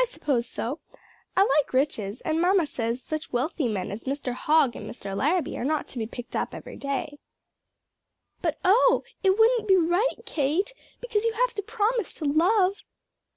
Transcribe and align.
"I 0.00 0.04
suppose 0.04 0.48
so; 0.48 0.80
I 1.36 1.44
like 1.46 1.72
riches, 1.72 2.20
and 2.22 2.40
mamma 2.40 2.66
says 2.66 3.00
such 3.00 3.30
wealthy 3.30 3.68
men 3.68 3.92
as 3.92 4.02
Mr. 4.02 4.32
Hogg 4.32 4.74
and 4.74 4.90
Mr. 4.90 5.16
Larrabee 5.16 5.56
are 5.56 5.64
not 5.64 5.86
to 5.90 5.98
be 5.98 6.08
picked 6.08 6.34
up 6.34 6.52
every 6.52 6.76
day." 6.76 7.20
"But, 8.40 8.58
oh, 8.64 9.04
it 9.22 9.38
wouldn't 9.38 9.68
be 9.68 9.76
right, 9.76 10.18
Kate! 10.26 10.72
because 11.00 11.24
you 11.24 11.34
have 11.34 11.54
to 11.54 11.62
promise 11.62 12.14
to 12.14 12.24
love." 12.24 12.82